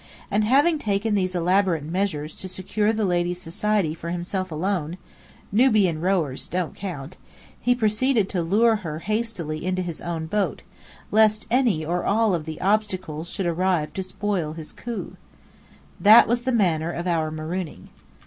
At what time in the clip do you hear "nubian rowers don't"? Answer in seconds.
5.51-6.73